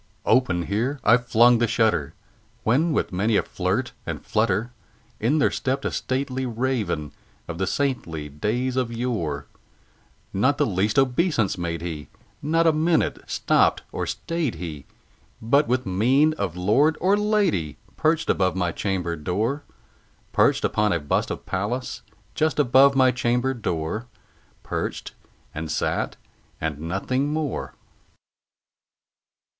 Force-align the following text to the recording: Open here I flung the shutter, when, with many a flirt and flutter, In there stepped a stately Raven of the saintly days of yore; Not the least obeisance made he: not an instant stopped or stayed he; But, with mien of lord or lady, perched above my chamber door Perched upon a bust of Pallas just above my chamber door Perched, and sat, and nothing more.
Open 0.25 0.63
here 0.63 0.99
I 1.03 1.17
flung 1.17 1.59
the 1.59 1.67
shutter, 1.67 2.15
when, 2.63 2.91
with 2.91 3.11
many 3.13 3.37
a 3.37 3.43
flirt 3.43 3.91
and 4.03 4.25
flutter, 4.25 4.71
In 5.19 5.37
there 5.37 5.51
stepped 5.51 5.85
a 5.85 5.91
stately 5.91 6.43
Raven 6.47 7.11
of 7.47 7.59
the 7.59 7.67
saintly 7.67 8.27
days 8.27 8.75
of 8.77 8.91
yore; 8.91 9.45
Not 10.33 10.57
the 10.57 10.65
least 10.65 10.97
obeisance 10.97 11.55
made 11.55 11.83
he: 11.83 12.07
not 12.41 12.65
an 12.65 12.87
instant 12.87 13.29
stopped 13.29 13.83
or 13.91 14.07
stayed 14.07 14.55
he; 14.55 14.87
But, 15.39 15.67
with 15.67 15.85
mien 15.85 16.33
of 16.33 16.57
lord 16.57 16.97
or 16.99 17.15
lady, 17.15 17.77
perched 17.95 18.27
above 18.27 18.55
my 18.55 18.71
chamber 18.71 19.15
door 19.15 19.61
Perched 20.33 20.65
upon 20.65 20.91
a 20.91 20.99
bust 20.99 21.29
of 21.29 21.45
Pallas 21.45 22.01
just 22.33 22.57
above 22.57 22.95
my 22.95 23.11
chamber 23.11 23.53
door 23.53 24.07
Perched, 24.63 25.13
and 25.53 25.69
sat, 25.69 26.17
and 26.59 26.79
nothing 26.79 27.31
more. 27.31 27.75